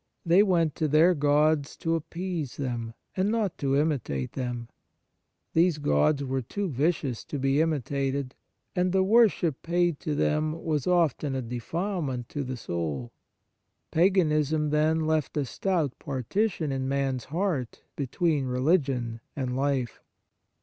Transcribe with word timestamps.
They 0.25 0.41
went 0.41 0.73
to 0.77 0.87
their 0.87 1.13
gods 1.13 1.77
to 1.77 1.93
appease 1.93 2.57
them, 2.57 2.95
and 3.15 3.29
not 3.29 3.55
to 3.59 3.75
imitate 3.77 4.31
them. 4.31 4.67
These 5.53 5.77
gods 5.77 6.23
were 6.23 6.41
too 6.41 6.69
vicious 6.69 7.23
to 7.25 7.37
be 7.37 7.61
imitated, 7.61 8.33
and 8.75 8.93
the 8.93 9.03
worship 9.03 9.61
paid 9.61 9.99
to 9.99 10.15
them 10.15 10.53
was 10.63 10.87
often 10.87 11.35
a 11.35 11.41
defilement 11.43 12.29
to 12.29 12.43
the 12.43 12.57
soul. 12.57 13.11
Paganism, 13.91 14.71
then, 14.71 15.01
left 15.01 15.37
a 15.37 15.45
stout 15.45 15.93
partition 15.99 16.71
in 16.71 16.87
man's 16.87 17.25
heart 17.25 17.83
between 17.95 18.45
re 18.47 18.57
ligion 18.59 19.19
and 19.35 19.55
life. 19.55 20.01